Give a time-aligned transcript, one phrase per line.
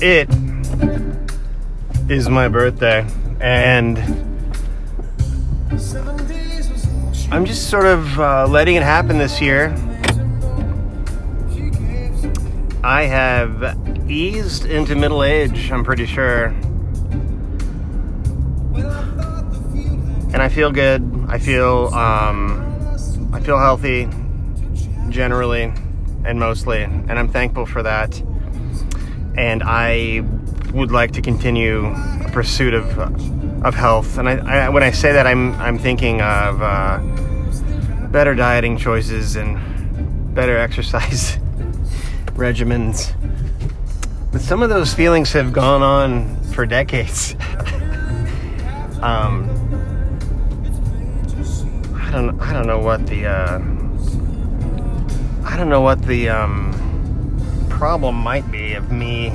[0.00, 0.28] it
[2.08, 3.06] is my birthday,
[3.40, 3.98] and
[7.30, 9.74] I'm just sort of uh, letting it happen this year.
[12.82, 16.46] I have eased into middle age, I'm pretty sure.
[20.30, 21.26] And I feel good.
[21.28, 24.08] I feel um, I feel healthy
[25.08, 25.72] generally
[26.24, 28.22] and mostly, and I'm thankful for that.
[29.38, 30.24] And I
[30.72, 32.98] would like to continue a pursuit of
[33.64, 34.18] of health.
[34.18, 36.98] And I, I when I say that, I'm I'm thinking of uh,
[38.08, 41.36] better dieting choices and better exercise
[42.34, 43.14] regimens.
[44.32, 47.34] But some of those feelings have gone on for decades.
[49.00, 49.48] um,
[51.94, 53.60] I don't I don't know what the uh,
[55.44, 56.67] I don't know what the um,
[57.78, 59.28] problem might be of me.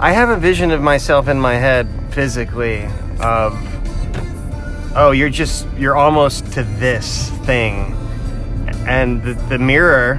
[0.00, 2.88] I have a vision of myself in my head physically
[3.20, 3.54] of
[4.96, 7.94] oh you're just you're almost to this thing
[8.86, 10.18] and the, the mirror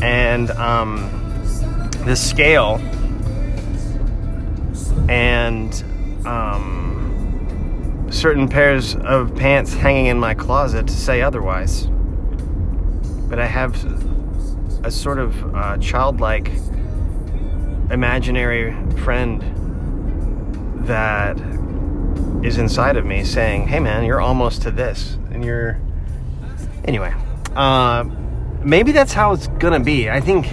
[0.00, 1.10] and um,
[2.06, 2.76] the scale
[5.10, 5.84] and
[6.24, 11.88] um, certain pairs of pants hanging in my closet to say otherwise.
[13.28, 13.97] But I have
[14.84, 16.50] a sort of uh, childlike
[17.90, 19.42] imaginary friend
[20.86, 21.38] that
[22.44, 25.78] is inside of me saying, "Hey, man, you're almost to this," and you're
[26.84, 27.12] anyway.
[27.56, 28.04] Uh,
[28.62, 30.08] maybe that's how it's gonna be.
[30.10, 30.46] I think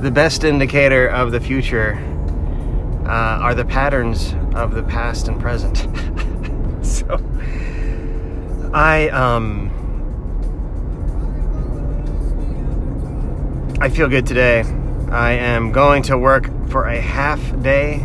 [0.00, 1.94] the best indicator of the future
[3.04, 5.86] uh, are the patterns of the past and present.
[6.84, 7.20] so,
[8.72, 9.67] I um,
[13.80, 14.64] I feel good today.
[15.08, 18.04] I am going to work for a half day.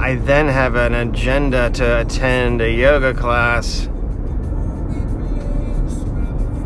[0.00, 3.86] I then have an agenda to attend a yoga class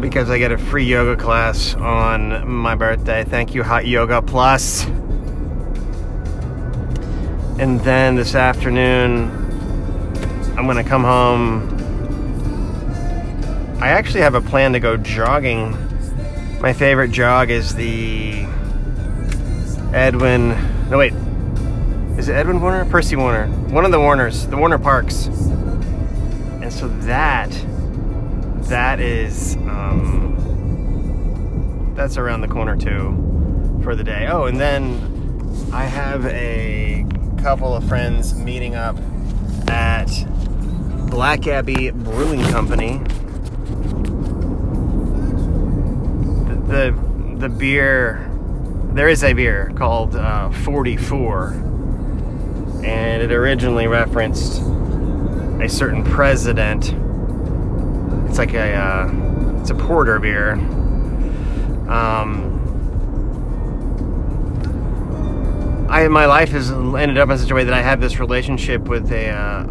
[0.00, 3.24] because I get a free yoga class on my birthday.
[3.24, 4.84] Thank you, Hot Yoga Plus.
[7.58, 9.30] And then this afternoon,
[10.56, 11.68] I'm going to come home.
[13.82, 15.91] I actually have a plan to go jogging.
[16.62, 18.46] My favorite jog is the
[19.92, 20.50] Edwin.
[20.88, 21.12] No, wait.
[22.16, 22.84] Is it Edwin Warner?
[22.84, 23.48] Percy Warner.
[23.70, 24.46] One of the Warners.
[24.46, 25.26] The Warner Parks.
[25.26, 27.50] And so that.
[28.68, 29.56] That is.
[29.56, 30.34] Um,
[31.96, 34.28] that's around the corner too for the day.
[34.30, 35.00] Oh, and then
[35.72, 37.04] I have a
[37.38, 38.96] couple of friends meeting up
[39.66, 40.06] at
[41.10, 43.00] Black Abbey Brewing Company.
[46.72, 46.94] The
[47.36, 48.30] the, beer
[48.94, 51.48] there is a beer called uh, 44
[52.82, 54.62] and it originally referenced
[55.60, 56.94] a certain president.
[58.26, 60.52] It's like a uh, it's a porter beer.
[61.90, 62.48] Um,
[65.90, 68.88] I my life has ended up in such a way that I have this relationship
[68.88, 69.66] with a uh,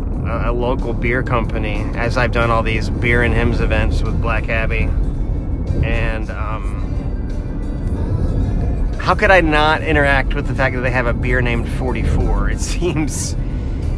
[0.49, 4.49] a local beer company as I've done all these beer and hymns events with Black
[4.49, 4.87] Abbey.
[5.83, 6.80] And um,
[9.01, 12.51] how could I not interact with the fact that they have a beer named 44?
[12.51, 13.35] It seems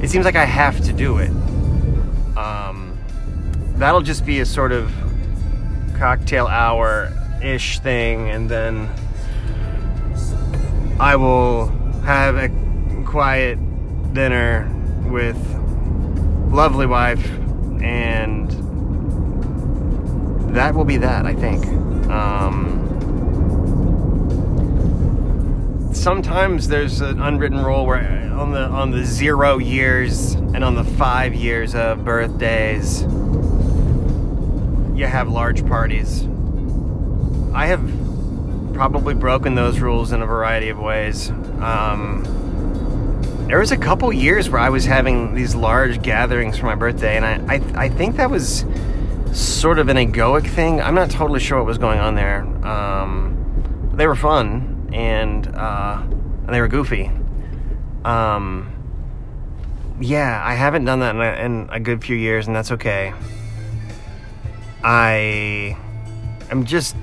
[0.02, 1.30] it seems like I have to do it.
[2.38, 2.98] Um,
[3.76, 4.94] that'll just be a sort of
[5.98, 7.12] cocktail hour
[7.44, 8.90] ish thing, and then
[11.02, 11.68] I will
[12.06, 12.50] have a
[13.06, 13.60] quiet
[14.14, 14.74] dinner
[15.10, 15.38] with
[16.50, 17.30] lovely wife,
[17.82, 18.50] and
[20.56, 21.26] that will be that.
[21.26, 21.66] I think.
[22.10, 22.83] Um,
[25.96, 30.84] sometimes there's an unwritten rule where on the on the zero years and on the
[30.84, 33.04] five years of birthdays
[34.98, 36.28] you have large parties.
[37.54, 37.82] I have
[38.74, 41.30] probably broken those rules in a variety of ways.
[41.60, 42.24] Um,
[43.48, 47.18] there was a couple years where i was having these large gatherings for my birthday
[47.18, 48.66] and i, I, I think that was
[49.34, 50.82] sort of an egoic thing.
[50.82, 52.42] I'm not totally sure what was going on there.
[52.66, 56.04] Um, they were fun and uh,
[56.48, 57.12] they were goofy.
[58.06, 58.70] Um,
[60.00, 63.14] yeah, I haven't done that in a, in a good few years, and that's okay.
[64.84, 65.78] I
[66.50, 66.96] am just.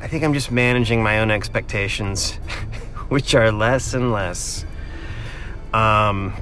[0.00, 2.32] I think I'm just managing my own expectations,
[3.08, 4.64] which are less and less.
[5.72, 6.34] Um,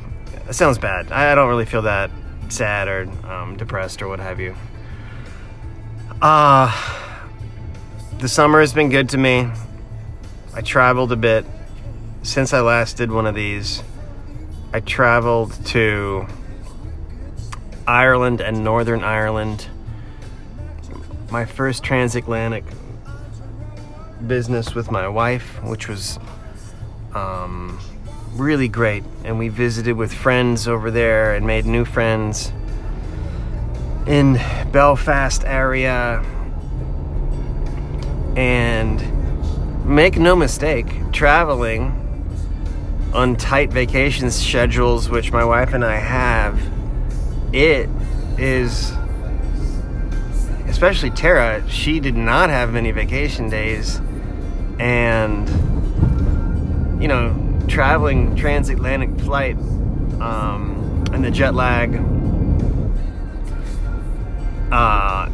[0.48, 1.12] it sounds bad.
[1.12, 2.10] I, I don't really feel that
[2.48, 4.54] sad or um, depressed or what have you.
[6.20, 6.70] Uh,
[8.18, 9.50] the summer has been good to me.
[10.60, 11.46] I traveled a bit
[12.22, 13.82] since I last did one of these.
[14.74, 16.26] I traveled to
[17.86, 19.68] Ireland and Northern Ireland.
[21.30, 22.64] My first transatlantic
[24.26, 26.18] business with my wife, which was
[27.14, 27.80] um,
[28.34, 29.02] really great.
[29.24, 32.52] And we visited with friends over there and made new friends
[34.06, 34.34] in
[34.72, 36.22] Belfast area.
[38.36, 39.19] And
[39.90, 41.96] make no mistake, traveling
[43.12, 46.60] on tight vacation schedules, which my wife and I have,
[47.52, 47.88] it
[48.38, 48.92] is
[50.70, 54.00] especially Tara, she did not have many vacation days.
[54.78, 55.46] And,
[57.02, 57.36] you know,
[57.68, 59.56] traveling transatlantic flight
[60.20, 61.96] um, and the jet lag.
[64.72, 65.28] Uh,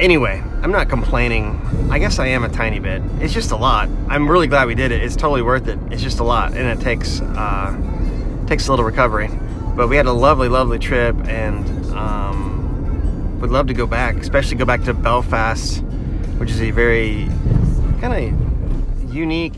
[0.00, 1.58] anyway, I'm not complaining.
[1.90, 3.02] I guess I am a tiny bit.
[3.18, 3.88] It's just a lot.
[4.08, 5.02] I'm really glad we did it.
[5.02, 5.78] It's totally worth it.
[5.90, 9.30] It's just a lot, and it takes uh, takes a little recovery.
[9.74, 14.56] But we had a lovely, lovely trip, and um, would love to go back, especially
[14.56, 15.82] go back to Belfast,
[16.36, 17.26] which is a very
[18.02, 19.54] kind of unique,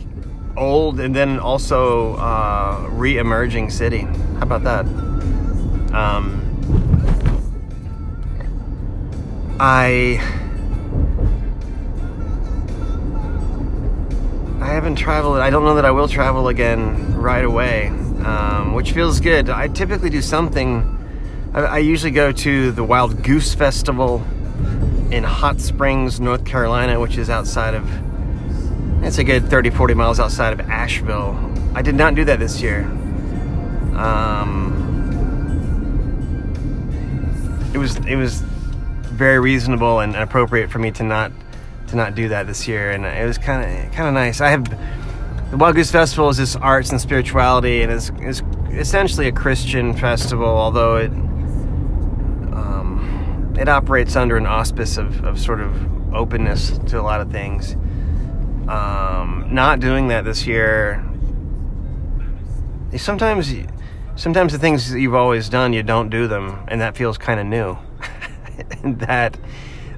[0.57, 4.03] old, and then also uh, re-emerging city.
[4.37, 4.87] How about that?
[5.93, 6.39] Um,
[9.59, 10.21] I
[14.83, 15.39] haven't traveled.
[15.39, 19.49] I don't know that I will travel again right away, um, which feels good.
[19.49, 20.99] I typically do something.
[21.55, 24.27] I, I usually go to the Wild Goose Festival
[25.13, 27.89] in Hot Springs, North Carolina, which is outside of
[29.05, 31.39] it's a good 30, 40 miles outside of Asheville.
[31.77, 32.83] I did not do that this year.
[33.95, 34.81] Um,
[37.73, 38.41] it was it was
[39.13, 41.31] very reasonable and appropriate for me to not
[41.93, 44.41] to not do that this year, and it was kind of kind of nice.
[44.41, 44.65] I have
[45.51, 49.95] the Wild Goose Festival is this arts and spirituality, and it's, it's essentially a Christian
[49.95, 51.11] festival, although it
[52.53, 57.31] um, it operates under an auspice of, of sort of openness to a lot of
[57.31, 57.75] things.
[58.69, 61.05] Um, not doing that this year.
[62.97, 63.53] Sometimes,
[64.17, 67.47] sometimes the things you've always done, you don't do them, and that feels kind of
[67.47, 67.77] new.
[68.85, 69.37] that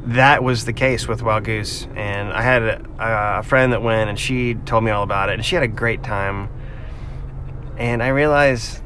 [0.07, 4.11] that was the case with Wild Goose, and I had a, a, friend that went,
[4.11, 6.49] and she told me all about it, and she had a great time.
[7.79, 8.81] And I realized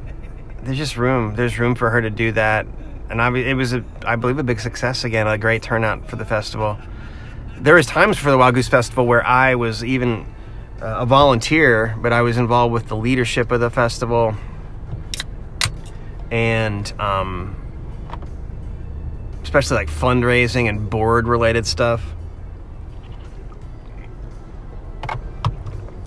[0.63, 1.35] there's just room.
[1.35, 2.65] There's room for her to do that,
[3.09, 5.27] and I, it was, a, I believe, a big success again.
[5.27, 6.77] A great turnout for the festival
[7.61, 10.25] there was times for the Wild Goose Festival where I was even
[10.81, 14.35] uh, a volunteer, but I was involved with the leadership of the festival
[16.31, 17.55] and um,
[19.49, 22.13] especially like fundraising and board related stuff.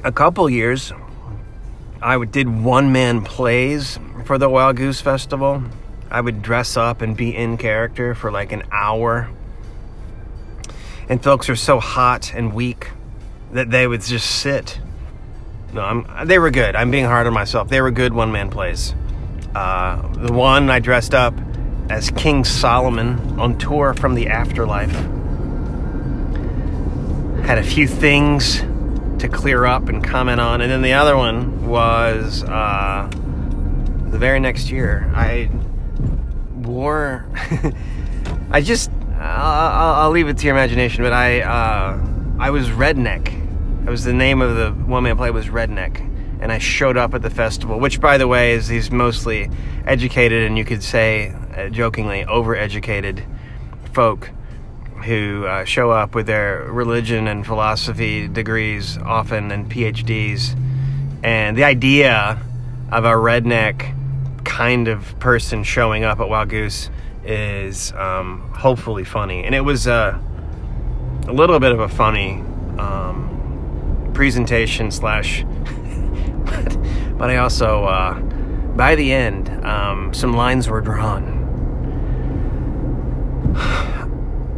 [0.05, 0.93] A couple years,
[2.01, 5.61] I did one man plays for the Wild Goose Festival.
[6.09, 9.29] I would dress up and be in character for like an hour
[11.09, 12.93] and folks are so hot and weak
[13.51, 14.79] that they would just sit.
[15.73, 16.77] No, I'm, they were good.
[16.77, 17.69] I'm being hard on myself.
[17.69, 18.95] They were good one man plays.
[19.53, 21.35] Uh, the one I dressed up
[21.89, 24.93] as King Solomon on tour from the afterlife.
[27.47, 28.61] Had a few things
[29.19, 33.09] to clear up and comment on, and then the other one was uh,
[34.11, 35.11] the very next year.
[35.15, 35.51] I
[36.55, 37.27] wore.
[38.51, 41.99] I just I'll, I'll, leave it to your imagination, but I uh,
[42.39, 43.41] I was Redneck.
[43.85, 45.99] That was the name of the one man play was Redneck,
[46.41, 47.79] and I showed up at the festival.
[47.79, 49.51] Which, by the way, is these mostly
[49.87, 51.35] educated and you could say
[51.71, 53.25] jokingly overeducated
[53.93, 54.31] folk
[55.05, 60.57] who uh, show up with their religion and philosophy degrees, often and PhDs,
[61.23, 62.41] and the idea
[62.91, 63.97] of a redneck
[64.45, 66.91] kind of person showing up at Wild Goose
[67.25, 69.45] is um, hopefully funny.
[69.45, 70.19] And it was uh,
[71.27, 72.43] a little bit of a funny
[72.79, 75.45] um, presentation slash,
[76.45, 76.77] but,
[77.17, 81.32] but I also, uh, by the end, um, some lines were drawn.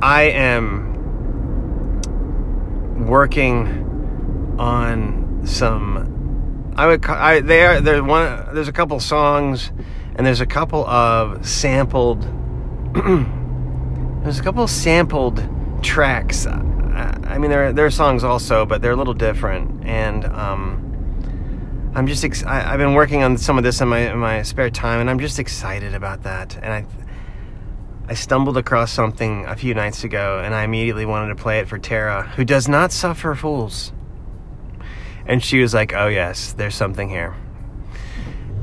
[0.05, 1.97] I am
[3.07, 6.75] working on some.
[6.77, 7.07] I would.
[7.07, 7.81] I there.
[7.81, 8.55] There's one.
[8.55, 9.73] There's a couple songs,
[10.15, 12.21] and there's a couple of sampled
[12.95, 15.43] there's a couple sampled
[15.83, 16.47] tracks.
[16.47, 19.87] I mean, there there are songs also, but they're a little different.
[19.87, 24.13] And um, I'm just ex- I, have been working on some of this in my
[24.13, 26.57] in my spare time, and I'm just excited about that.
[26.57, 26.85] And I
[28.07, 31.69] I stumbled across something a few nights ago, and I immediately wanted to play it
[31.69, 33.93] for Tara, who does not suffer fools.
[35.25, 37.35] And she was like, oh, yes, there's something here.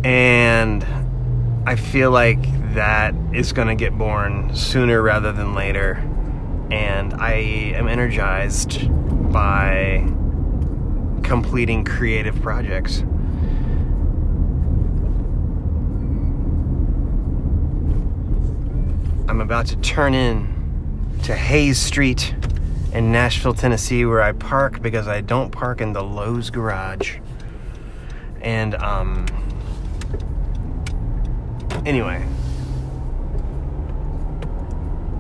[0.03, 0.86] And
[1.65, 2.41] I feel like
[2.75, 5.93] that is going to get born sooner rather than later.
[6.69, 7.33] And I
[7.75, 8.88] am energized
[9.31, 10.07] by
[11.24, 13.03] completing creative projects.
[19.41, 22.36] I'm about to turn in to Hayes Street
[22.93, 27.17] in Nashville, Tennessee, where I park because I don't park in the Loews garage.
[28.39, 29.25] And, um,
[31.88, 32.24] anyway,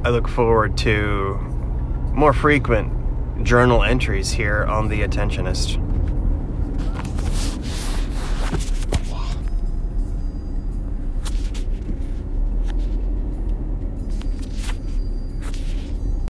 [0.03, 1.39] I look forward to
[2.13, 5.79] more frequent journal entries here on The Attentionist.